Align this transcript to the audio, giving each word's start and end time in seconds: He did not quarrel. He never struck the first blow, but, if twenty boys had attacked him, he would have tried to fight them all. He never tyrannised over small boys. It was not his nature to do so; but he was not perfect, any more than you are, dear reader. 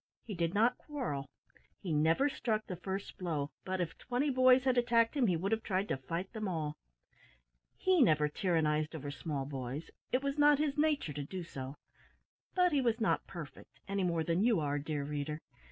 He 0.23 0.33
did 0.33 0.55
not 0.55 0.79
quarrel. 0.79 1.29
He 1.79 1.93
never 1.93 2.27
struck 2.27 2.65
the 2.65 2.75
first 2.75 3.19
blow, 3.19 3.51
but, 3.63 3.79
if 3.79 3.95
twenty 3.99 4.31
boys 4.31 4.63
had 4.63 4.75
attacked 4.75 5.15
him, 5.15 5.27
he 5.27 5.37
would 5.37 5.51
have 5.51 5.61
tried 5.61 5.87
to 5.89 5.97
fight 5.97 6.33
them 6.33 6.47
all. 6.47 6.75
He 7.77 8.01
never 8.01 8.27
tyrannised 8.27 8.95
over 8.95 9.11
small 9.11 9.45
boys. 9.45 9.91
It 10.11 10.23
was 10.23 10.39
not 10.39 10.57
his 10.57 10.75
nature 10.75 11.13
to 11.13 11.21
do 11.23 11.43
so; 11.43 11.75
but 12.55 12.71
he 12.71 12.81
was 12.81 12.99
not 12.99 13.27
perfect, 13.27 13.79
any 13.87 14.03
more 14.03 14.23
than 14.23 14.41
you 14.41 14.59
are, 14.59 14.79
dear 14.79 15.03
reader. 15.03 15.39